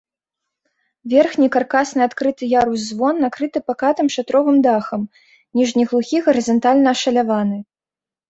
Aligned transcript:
Верхні 1.11 1.47
каркасны 1.55 2.01
адкрыты 2.05 2.43
ярус-звон 2.61 3.15
накрыты 3.25 3.57
пакатым 3.69 4.07
шатровым 4.15 4.57
дахам, 4.67 5.01
ніжні 5.61 5.83
глухі 5.91 6.17
гарызантальна 6.29 6.87
ашаляваны. 6.97 7.57